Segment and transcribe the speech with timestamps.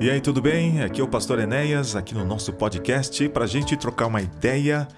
[0.00, 0.82] E aí, tudo bem?
[0.82, 4.88] Aqui é o Pastor Enéas, aqui no nosso podcast, para a gente trocar uma ideia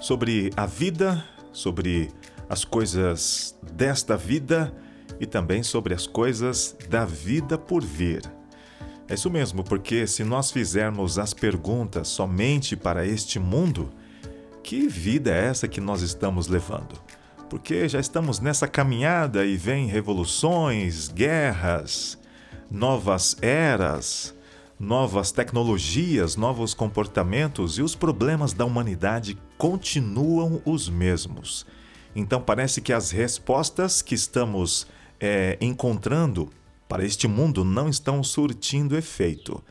[0.00, 2.12] sobre a vida, sobre
[2.48, 4.72] as coisas desta vida
[5.18, 8.22] e também sobre as coisas da vida por vir.
[9.08, 13.90] É isso mesmo, porque se nós fizermos as perguntas somente para este mundo,
[14.62, 16.94] que vida é essa que nós estamos levando?
[17.50, 22.16] Porque já estamos nessa caminhada e vem revoluções, guerras,
[22.70, 24.40] novas eras
[24.82, 31.64] novas tecnologias, novos comportamentos e os problemas da humanidade continuam os mesmos.
[32.16, 34.88] Então parece que as respostas que estamos
[35.20, 36.50] é, encontrando
[36.88, 39.62] para este mundo não estão surtindo efeito.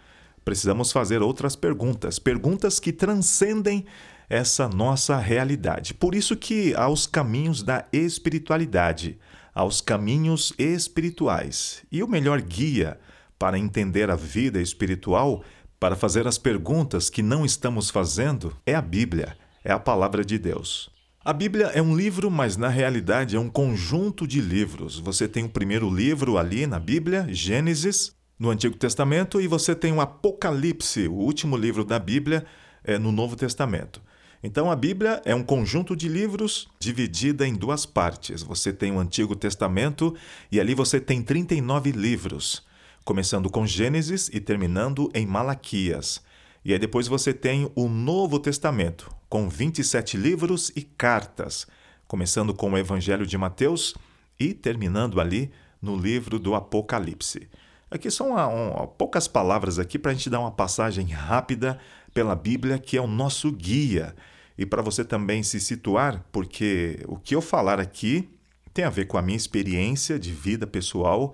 [0.45, 3.85] Precisamos fazer outras perguntas, perguntas que transcendem
[4.29, 5.93] essa nossa realidade.
[5.93, 9.19] Por isso que aos caminhos da espiritualidade,
[9.53, 11.83] aos caminhos espirituais.
[11.91, 12.97] E o melhor guia
[13.41, 15.43] para entender a vida espiritual,
[15.79, 20.37] para fazer as perguntas que não estamos fazendo, é a Bíblia, é a palavra de
[20.37, 20.91] Deus.
[21.25, 24.99] A Bíblia é um livro, mas na realidade é um conjunto de livros.
[24.99, 29.91] Você tem o primeiro livro ali na Bíblia, Gênesis, no Antigo Testamento, e você tem
[29.91, 32.45] o Apocalipse, o último livro da Bíblia,
[32.83, 34.03] é, no Novo Testamento.
[34.43, 38.43] Então a Bíblia é um conjunto de livros dividida em duas partes.
[38.43, 40.15] Você tem o Antigo Testamento
[40.51, 42.69] e ali você tem 39 livros
[43.03, 46.21] começando com Gênesis e terminando em Malaquias.
[46.63, 51.65] E aí depois você tem o Novo Testamento, com 27 livros e cartas,
[52.07, 53.95] começando com o Evangelho de Mateus
[54.39, 57.49] e terminando ali no livro do Apocalipse.
[57.89, 61.79] Aqui são um, poucas palavras aqui para a gente dar uma passagem rápida
[62.13, 64.15] pela Bíblia, que é o nosso guia.
[64.57, 68.29] E para você também se situar, porque o que eu falar aqui
[68.73, 71.33] tem a ver com a minha experiência de vida pessoal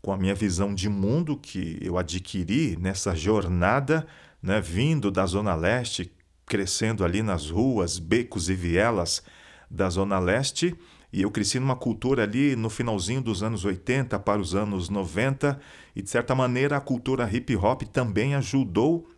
[0.00, 4.06] com a minha visão de mundo que eu adquiri nessa jornada,
[4.42, 6.12] né, vindo da Zona Leste,
[6.46, 9.22] crescendo ali nas ruas, becos e vielas
[9.70, 10.74] da Zona Leste.
[11.12, 15.58] E eu cresci numa cultura ali no finalzinho dos anos 80 para os anos 90,
[15.96, 19.08] e de certa maneira a cultura hip hop também ajudou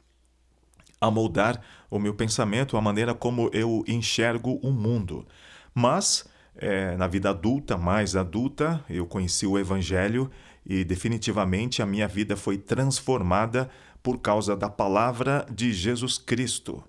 [1.01, 1.61] a moldar
[1.91, 5.27] o meu pensamento, a maneira como eu enxergo o mundo.
[5.75, 10.31] Mas é, na vida adulta, mais adulta, eu conheci o Evangelho
[10.71, 13.69] e definitivamente a minha vida foi transformada
[14.01, 16.81] por causa da palavra de Jesus Cristo.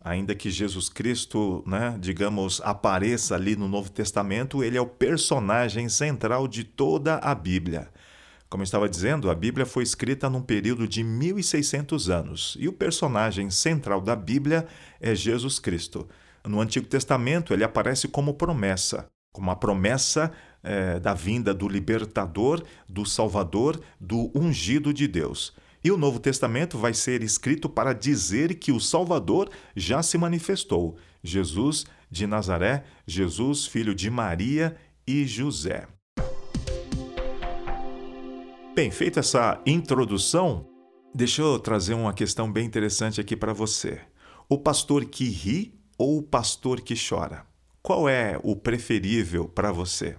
[0.00, 5.88] Ainda que Jesus Cristo, né, digamos, apareça ali no Novo Testamento, ele é o personagem
[5.88, 7.90] central de toda a Bíblia.
[8.48, 12.72] Como eu estava dizendo, a Bíblia foi escrita num período de 1600 anos e o
[12.72, 14.68] personagem central da Bíblia
[15.00, 16.08] é Jesus Cristo.
[16.44, 20.30] No Antigo Testamento, ele aparece como promessa, como a promessa
[20.66, 25.54] é, da vinda do libertador, do salvador, do ungido de Deus.
[25.82, 30.96] E o Novo Testamento vai ser escrito para dizer que o Salvador já se manifestou.
[31.22, 35.86] Jesus de Nazaré, Jesus, filho de Maria e José.
[38.74, 40.66] Bem, feita essa introdução,
[41.14, 44.00] deixa eu trazer uma questão bem interessante aqui para você.
[44.48, 47.46] O pastor que ri ou o pastor que chora?
[47.80, 50.16] Qual é o preferível para você?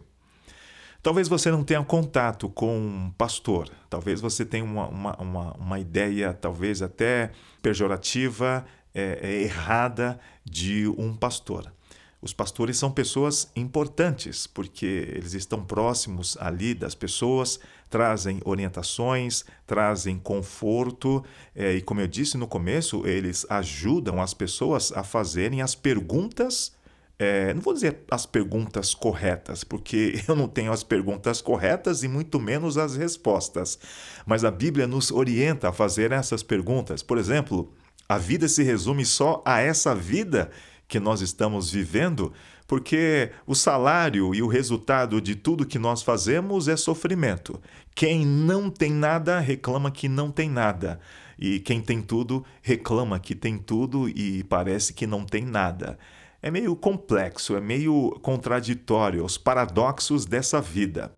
[1.02, 5.80] Talvez você não tenha contato com um pastor, talvez você tenha uma, uma, uma, uma
[5.80, 7.32] ideia, talvez até
[7.62, 11.72] pejorativa, é, é, errada de um pastor.
[12.20, 17.60] Os pastores são pessoas importantes, porque eles estão próximos ali das pessoas,
[17.92, 21.24] trazem orientações, trazem conforto,
[21.56, 26.76] é, e como eu disse no começo, eles ajudam as pessoas a fazerem as perguntas
[27.20, 32.08] é, não vou dizer as perguntas corretas, porque eu não tenho as perguntas corretas e
[32.08, 33.80] muito menos as respostas.
[34.26, 37.02] Mas a Bíblia nos orienta a fazer essas perguntas.
[37.02, 37.72] Por exemplo,
[38.08, 40.52] a vida se resume só a essa vida
[40.88, 42.32] que nós estamos vivendo,
[42.68, 47.60] porque o salário e o resultado de tudo que nós fazemos é sofrimento.
[47.96, 51.00] Quem não tem nada reclama que não tem nada.
[51.40, 55.98] E quem tem tudo reclama que tem tudo e parece que não tem nada
[56.42, 61.14] é meio complexo, é meio contraditório, os paradoxos dessa vida.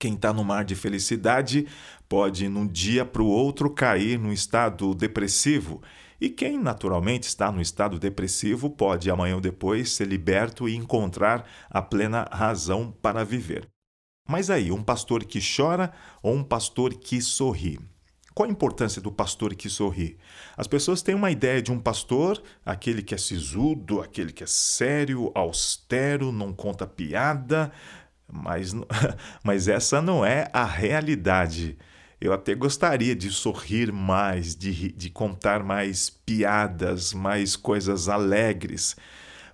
[0.00, 1.66] Quem está no mar de felicidade
[2.08, 5.82] pode, num dia para o outro, cair num estado depressivo.
[6.20, 11.48] E quem naturalmente está no estado depressivo pode, amanhã ou depois, ser liberto e encontrar
[11.70, 13.68] a plena razão para viver.
[14.28, 15.92] Mas aí, um pastor que chora
[16.22, 17.78] ou um pastor que sorri?
[18.34, 20.18] Qual a importância do pastor que sorri?
[20.56, 24.46] As pessoas têm uma ideia de um pastor, aquele que é sisudo, aquele que é
[24.46, 27.70] sério, austero, não conta piada,
[28.26, 28.74] mas,
[29.44, 31.78] mas essa não é a realidade.
[32.20, 38.96] Eu até gostaria de sorrir mais, de, de contar mais piadas, mais coisas alegres.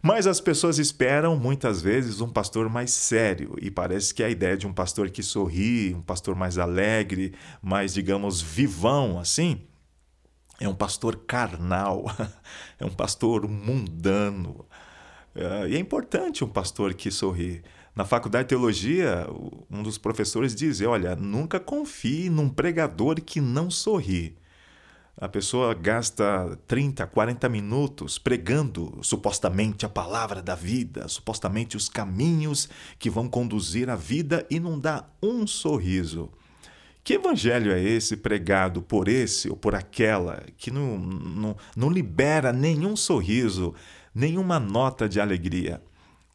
[0.02, 4.56] Mas as pessoas esperam muitas vezes um pastor mais sério, e parece que a ideia
[4.56, 9.60] de um pastor que sorri, um pastor mais alegre, mais, digamos, vivão assim,
[10.58, 12.04] é um pastor carnal,
[12.78, 14.64] é um pastor mundano.
[15.34, 17.62] É, e é importante um pastor que sorri.
[17.94, 19.26] Na faculdade de teologia,
[19.70, 24.36] um dos professores diz: Olha, nunca confie num pregador que não sorri.
[25.16, 32.68] A pessoa gasta 30, 40 minutos pregando supostamente a palavra da vida, supostamente os caminhos
[32.98, 36.30] que vão conduzir a vida e não dá um sorriso.
[37.02, 42.52] Que evangelho é esse pregado por esse ou por aquela que não, não, não libera
[42.52, 43.74] nenhum sorriso,
[44.14, 45.82] nenhuma nota de alegria?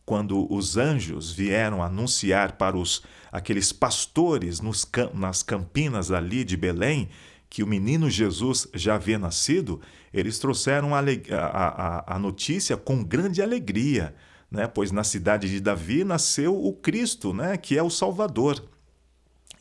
[0.05, 3.01] Quando os anjos vieram anunciar para os
[3.31, 7.09] aqueles pastores nos, nas campinas ali de Belém
[7.55, 9.79] que o menino Jesus já havia nascido,
[10.13, 14.13] eles trouxeram a, a, a notícia com grande alegria,
[14.51, 14.67] né?
[14.67, 17.55] pois na cidade de Davi nasceu o Cristo, né?
[17.55, 18.61] que é o Salvador.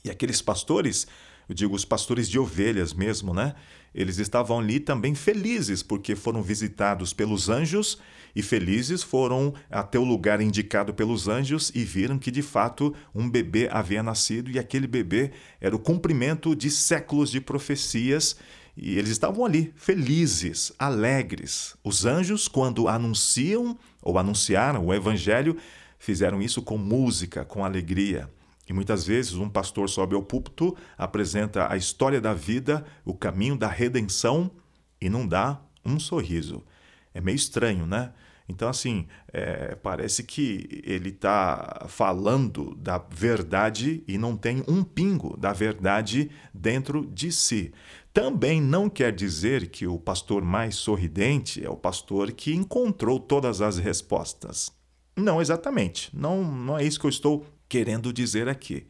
[0.05, 1.07] E aqueles pastores,
[1.49, 3.55] eu digo os pastores de ovelhas mesmo, né?
[3.95, 7.99] Eles estavam ali também felizes porque foram visitados pelos anjos
[8.35, 13.31] e felizes foram até o lugar indicado pelos anjos e viram que de fato um
[13.31, 15.31] bebê havia nascido e aquele bebê
[15.61, 18.37] era o cumprimento de séculos de profecias
[18.77, 21.77] e eles estavam ali felizes, alegres.
[21.85, 25.57] Os anjos, quando anunciam ou anunciaram o evangelho,
[25.97, 28.29] fizeram isso com música, com alegria.
[28.69, 33.57] E muitas vezes um pastor sobe ao púlpito, apresenta a história da vida, o caminho
[33.57, 34.51] da redenção
[35.01, 36.63] e não dá um sorriso.
[37.13, 38.13] É meio estranho, né?
[38.49, 45.37] Então, assim, é, parece que ele está falando da verdade e não tem um pingo
[45.37, 47.73] da verdade dentro de si.
[48.13, 53.63] Também não quer dizer que o pastor mais sorridente é o pastor que encontrou todas
[53.63, 54.71] as respostas.
[55.17, 56.11] Não exatamente.
[56.15, 58.87] Não, não é isso que eu estou querendo dizer aqui.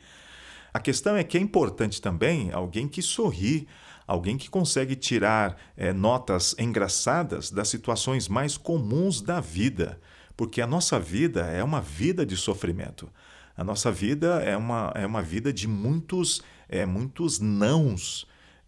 [0.73, 3.69] A questão é que é importante também alguém que sorri,
[4.07, 10.01] alguém que consegue tirar é, notas engraçadas das situações mais comuns da vida,
[10.37, 13.09] porque a nossa vida é uma vida de sofrimento.
[13.57, 18.27] A nossa vida é uma, é uma vida de muitos, é, muitos nãos.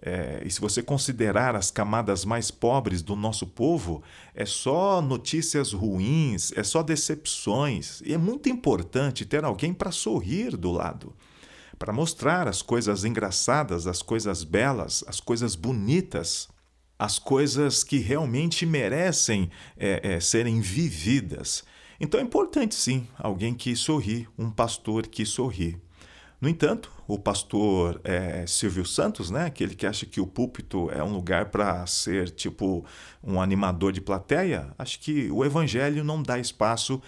[0.09, 4.05] É, e se você considerar as camadas mais pobres do nosso povo,
[4.37, 8.03] é só notícias ruins, é só decepções.
[8.03, 11.13] E é muito importante ter alguém para sorrir do lado,
[11.77, 16.49] para mostrar as coisas engraçadas, as coisas belas, as coisas bonitas,
[16.97, 21.65] as coisas que realmente merecem é, é, serem vividas.
[21.99, 25.85] Então é importante sim alguém que sorri, um pastor que sorri.
[26.39, 31.03] No entanto, o pastor é, Silvio Santos, né, aquele que acha que o púlpito é
[31.03, 32.85] um lugar para ser tipo
[33.25, 37.01] um animador de plateia, acho que o evangelho não dá espaço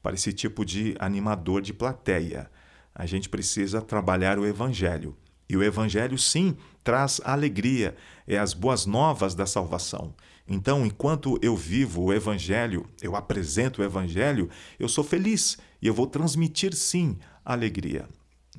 [0.00, 2.48] para esse tipo de animador de plateia.
[2.94, 5.16] A gente precisa trabalhar o evangelho.
[5.48, 7.96] E o evangelho, sim, traz alegria,
[8.26, 10.14] é as boas novas da salvação.
[10.46, 14.48] Então, enquanto eu vivo o evangelho, eu apresento o evangelho,
[14.78, 18.08] eu sou feliz e eu vou transmitir, sim, alegria.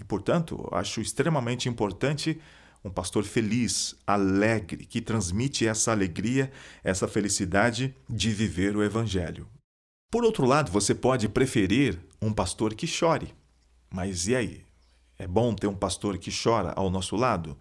[0.06, 2.39] Portanto, acho extremamente importante
[2.84, 6.51] um pastor feliz, alegre, que transmite essa alegria,
[6.84, 9.48] essa felicidade de viver o Evangelho.
[10.10, 13.34] Por outro lado, você pode preferir um pastor que chore.
[13.89, 14.66] Mas e aí?
[15.18, 17.58] É bom ter um pastor que chora ao nosso lado?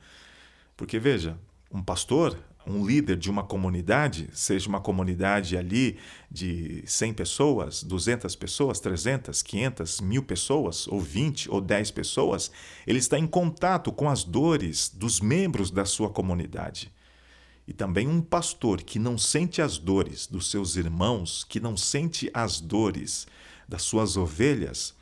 [0.77, 1.39] Porque veja,
[1.73, 5.99] um pastor um líder de uma comunidade, seja uma comunidade ali
[6.31, 12.51] de 100 pessoas, 200 pessoas, 300, 500, mil pessoas, ou 20 ou 10 pessoas,
[12.87, 16.93] ele está em contato com as dores dos membros da sua comunidade.
[17.69, 22.31] E também um pastor que não sente as dores dos seus irmãos, que não sente
[22.33, 23.27] as dores
[23.69, 24.95] das suas ovelhas,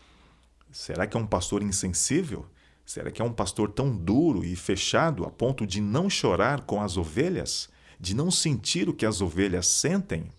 [0.70, 2.46] será que é um pastor insensível?
[2.84, 6.82] Será que é um pastor tão duro e fechado a ponto de não chorar com
[6.82, 7.68] as ovelhas?
[7.98, 10.30] De não sentir o que as ovelhas sentem?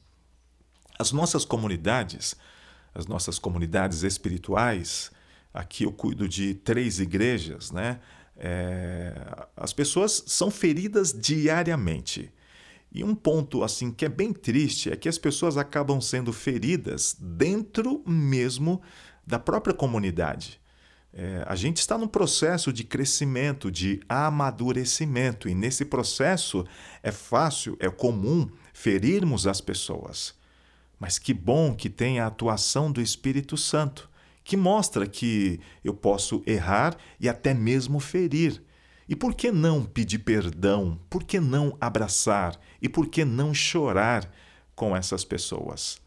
[0.99, 2.35] As nossas comunidades,
[2.93, 5.11] as nossas comunidades espirituais,
[5.53, 7.99] aqui eu cuido de três igrejas, né?
[8.37, 9.13] É,
[9.55, 12.31] as pessoas são feridas diariamente.
[12.91, 17.15] E um ponto assim que é bem triste é que as pessoas acabam sendo feridas
[17.19, 18.81] dentro mesmo
[19.25, 20.61] da própria comunidade.
[21.17, 26.65] É, a gente está num processo de crescimento, de amadurecimento, e nesse processo
[27.01, 30.35] é fácil, é comum ferirmos as pessoas.
[30.99, 34.09] Mas que bom que tem a atuação do Espírito Santo,
[34.43, 38.61] que mostra que eu posso errar e até mesmo ferir.
[39.07, 40.99] E por que não pedir perdão?
[41.09, 42.59] Por que não abraçar?
[42.81, 44.29] E por que não chorar
[44.75, 45.97] com essas pessoas?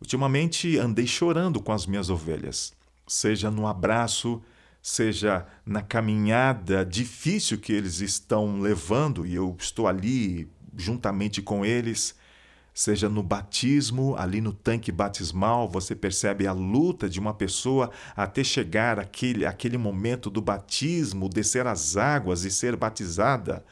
[0.00, 2.75] Ultimamente andei chorando com as minhas ovelhas,
[3.06, 4.42] seja no abraço,
[4.82, 12.14] seja na caminhada difícil que eles estão levando e eu estou ali juntamente com eles
[12.76, 18.44] seja no batismo, ali no tanque batismal, você percebe a luta de uma pessoa até
[18.44, 23.64] chegar aquele, aquele momento do batismo, descer as águas e ser batizada.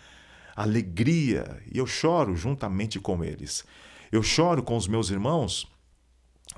[0.56, 3.62] Alegria, e eu choro juntamente com eles.
[4.10, 5.70] Eu choro com os meus irmãos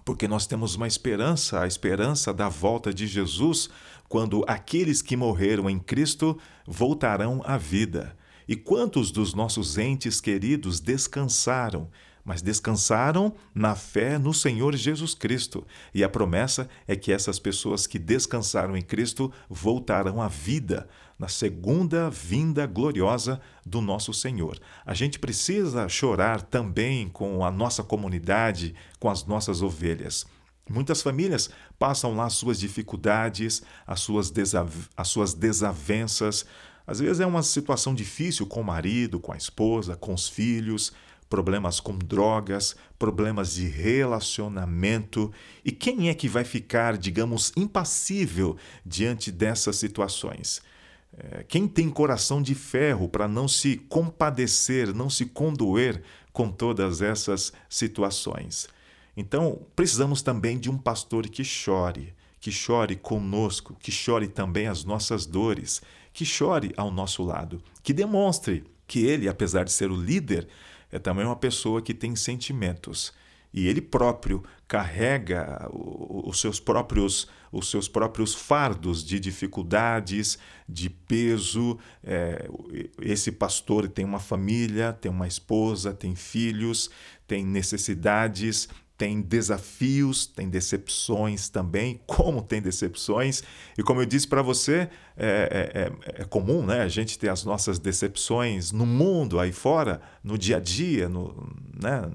[0.04, 3.68] porque nós temos uma esperança, a esperança da volta de Jesus,
[4.08, 8.16] quando aqueles que morreram em Cristo voltarão à vida.
[8.48, 11.90] E quantos dos nossos entes queridos descansaram
[12.26, 15.64] mas descansaram na fé no Senhor Jesus Cristo.
[15.94, 21.28] E a promessa é que essas pessoas que descansaram em Cristo voltarão à vida na
[21.28, 24.58] segunda vinda gloriosa do nosso Senhor.
[24.84, 30.26] A gente precisa chorar também com a nossa comunidade, com as nossas ovelhas.
[30.68, 36.44] Muitas famílias passam lá as suas dificuldades, as suas, desav as suas desavenças.
[36.84, 40.92] Às vezes é uma situação difícil com o marido, com a esposa, com os filhos
[41.28, 45.32] problemas com drogas, problemas de relacionamento.
[45.64, 50.62] E quem é que vai ficar, digamos, impassível diante dessas situações?
[51.18, 56.02] É, quem tem coração de ferro para não se compadecer, não se condoer
[56.32, 58.68] com todas essas situações?
[59.16, 64.84] Então, precisamos também de um pastor que chore, que chore conosco, que chore também as
[64.84, 65.80] nossas dores,
[66.12, 70.46] que chore ao nosso lado, que demonstre que ele, apesar de ser o líder,
[70.90, 73.12] é também uma pessoa que tem sentimentos
[73.56, 80.38] e ele próprio carrega os seus próprios os seus próprios fardos de dificuldades,
[80.68, 81.78] de peso.
[82.04, 82.46] É,
[83.00, 86.90] esse pastor tem uma família, tem uma esposa, tem filhos,
[87.26, 93.42] tem necessidades, tem desafios, tem decepções também, como tem decepções.
[93.76, 97.44] E como eu disse para você, é, é, é, comum né, a gente ter as
[97.44, 102.10] nossas decepções no mundo, aí fora, no dia a dia, no, né,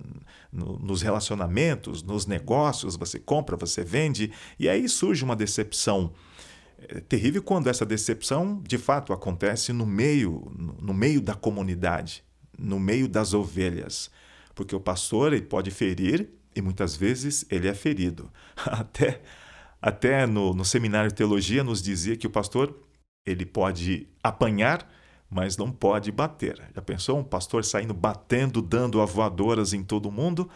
[0.52, 6.12] no, nos relacionamentos, nos negócios, você compra, você vende, e aí surge uma decepção.
[6.90, 12.24] É terrível quando essa decepção de fato acontece no meio, no meio da comunidade,
[12.58, 14.10] no meio das ovelhas.
[14.56, 18.32] Porque o pastor ele pode ferir e muitas vezes ele é ferido.
[18.66, 19.22] Até,
[19.82, 22.78] até no, no seminário de teologia nos dizia que o pastor
[23.26, 24.88] ele pode apanhar,
[25.28, 26.62] mas não pode bater.
[26.76, 30.48] Já pensou um pastor saindo batendo, dando avoadoras em todo mundo?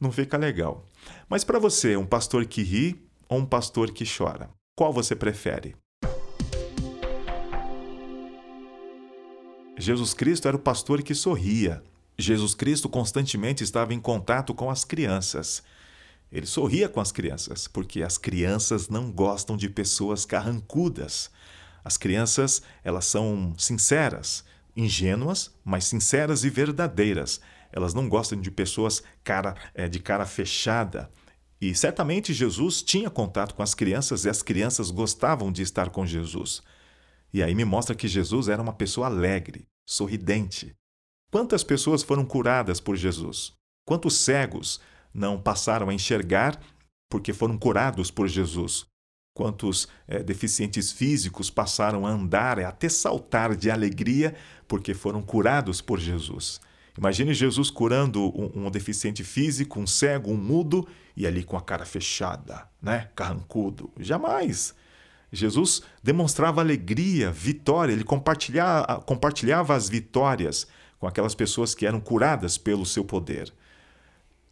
[0.00, 0.86] Não fica legal.
[1.28, 4.48] Mas para você, um pastor que ri ou um pastor que chora?
[4.74, 5.76] Qual você prefere?
[9.78, 11.82] Jesus Cristo era o pastor que sorria.
[12.18, 15.62] Jesus Cristo constantemente estava em contato com as crianças.
[16.30, 21.30] Ele sorria com as crianças, porque as crianças não gostam de pessoas carrancudas.
[21.84, 24.44] As crianças, elas são sinceras,
[24.76, 27.40] ingênuas, mas sinceras e verdadeiras.
[27.70, 31.10] Elas não gostam de pessoas cara, é, de cara fechada.
[31.60, 36.06] E certamente Jesus tinha contato com as crianças e as crianças gostavam de estar com
[36.06, 36.62] Jesus.
[37.32, 40.74] E aí me mostra que Jesus era uma pessoa alegre, sorridente.
[41.32, 43.54] Quantas pessoas foram curadas por Jesus?
[43.86, 44.82] Quantos cegos
[45.14, 46.60] não passaram a enxergar
[47.10, 48.84] porque foram curados por Jesus?
[49.34, 54.34] Quantos é, deficientes físicos passaram a andar e até saltar de alegria
[54.68, 56.60] porque foram curados por Jesus?
[56.98, 60.86] Imagine Jesus curando um, um, deficiente físico, um cego, um mudo,
[61.16, 63.08] e ali com a cara fechada, né?
[63.16, 63.90] Carrancudo.
[63.98, 64.74] Jamais!
[65.32, 70.68] Jesus demonstrava alegria, vitória, ele compartilhava, compartilhava as vitórias
[71.02, 73.52] com aquelas pessoas que eram curadas pelo seu poder.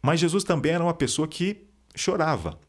[0.01, 1.65] Mas Jesus também era uma pessoa que
[1.95, 2.59] chorava.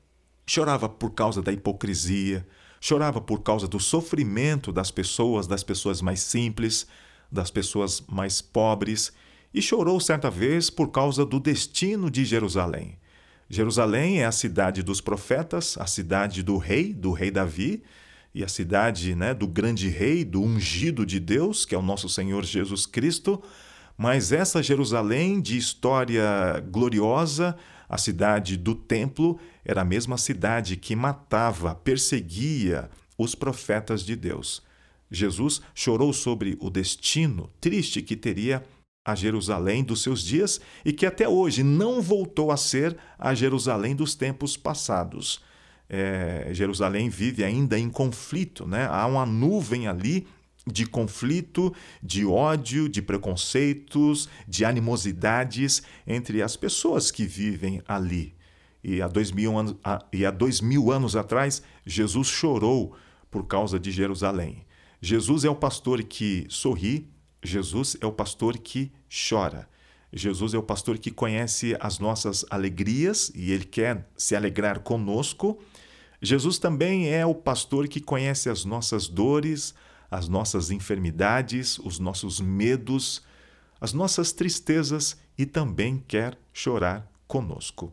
[0.47, 2.47] Chorava por causa da hipocrisia,
[2.81, 6.87] chorava por causa do sofrimento das pessoas, das pessoas mais simples,
[7.29, 9.13] das pessoas mais pobres,
[9.53, 12.97] e chorou certa vez por causa do destino de Jerusalém.
[13.51, 17.83] Jerusalém é a cidade dos profetas, a cidade do rei, do rei Davi,
[18.33, 22.09] e a cidade né, do grande rei, do ungido de Deus, que é o nosso
[22.09, 23.43] Senhor Jesus Cristo,
[24.03, 26.25] mas essa Jerusalém de história
[26.73, 27.57] gloriosa,
[27.89, 34.61] a cidade do templo, era a mesma cidade que matava, perseguia os profetas de Deus.
[35.09, 38.65] Jesus chorou sobre o destino triste que teria
[39.07, 43.95] a Jerusalém dos seus dias e que até hoje não voltou a ser a Jerusalém
[43.95, 45.41] dos tempos passados.
[45.89, 48.85] É, Jerusalém vive ainda em conflito, né?
[48.91, 50.27] há uma nuvem ali
[50.67, 58.35] de conflito, de ódio, de preconceitos, de animosidades entre as pessoas que vivem ali.
[58.83, 59.77] E há dois mil anos,
[60.13, 62.97] e há dois mil anos atrás, Jesus chorou
[63.31, 64.65] por causa de Jerusalém.
[65.01, 67.09] Jesus é o pastor que sorri,
[67.43, 69.69] Jesus é o pastor que chora.
[70.13, 75.59] Jesus é o pastor que conhece as nossas alegrias e ele quer se alegrar conosco.
[76.21, 79.75] Jesus também é o pastor que conhece as nossas dores,
[80.13, 83.23] as nossas enfermidades, os nossos medos,
[83.81, 87.91] as nossas tristezas e também quer chorar conosco.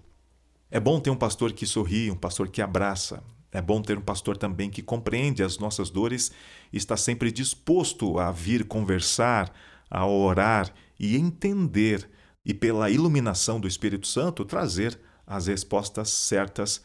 [0.70, 3.24] É bom ter um pastor que sorri, um pastor que abraça.
[3.54, 6.30] É bom ter um pastor também que compreende as nossas dores
[6.74, 9.50] e está sempre disposto a vir conversar,
[9.90, 12.10] a orar e entender,
[12.46, 16.84] e pela iluminação do Espírito Santo trazer as respostas certas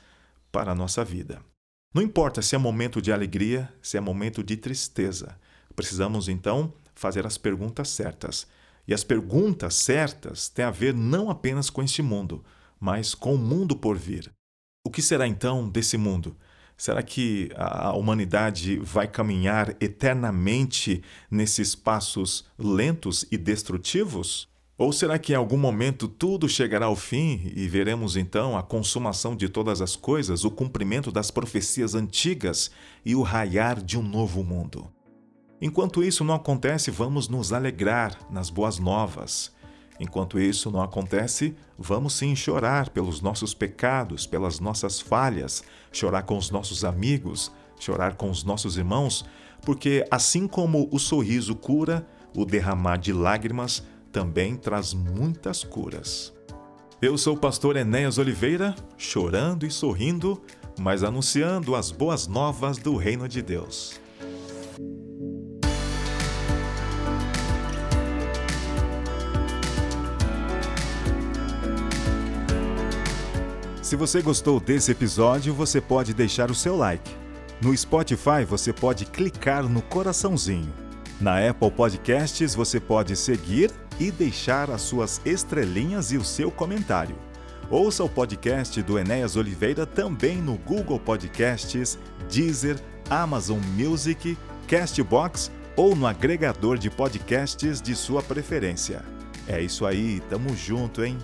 [0.53, 1.43] para a nossa vida.
[1.94, 5.38] Não importa se é momento de alegria, se é momento de tristeza.
[5.76, 8.48] Precisamos então fazer as perguntas certas.
[8.86, 12.44] E as perguntas certas têm a ver não apenas com este mundo,
[12.80, 14.28] mas com o mundo por vir.
[14.84, 16.36] O que será então desse mundo?
[16.76, 24.48] Será que a humanidade vai caminhar eternamente nesses passos lentos e destrutivos?
[24.76, 29.37] Ou será que em algum momento tudo chegará ao fim e veremos então a consumação
[29.37, 32.73] de todas as coisas, o cumprimento das profecias antigas
[33.04, 34.90] e o raiar de um novo mundo?
[35.62, 39.54] Enquanto isso não acontece, vamos nos alegrar nas boas novas.
[40.00, 45.62] Enquanto isso não acontece, vamos sim chorar pelos nossos pecados, pelas nossas falhas,
[45.93, 49.25] chorar com os nossos amigos, chorar com os nossos irmãos,
[49.62, 52.04] porque assim como o sorriso cura,
[52.37, 56.33] o derramar de lágrimas também traz muitas curas.
[57.02, 60.40] Eu sou o pastor Enéas Oliveira, chorando e sorrindo,
[60.78, 64.00] mas anunciando as boas novas do Reino de Deus.
[73.83, 77.11] Se você gostou desse episódio, você pode deixar o seu like.
[77.61, 80.72] No Spotify, você pode clicar no coraçãozinho.
[81.20, 87.16] Na Apple Podcasts, você pode seguir e deixar as suas estrelinhas e o seu comentário.
[87.70, 91.98] Ouça o podcast do Enéas Oliveira também no Google Podcasts,
[92.30, 92.78] Deezer,
[93.09, 94.37] Amazon Music,
[94.68, 99.02] Castbox ou no agregador de podcasts de sua preferência.
[99.46, 101.18] É isso aí, tamo junto, hein?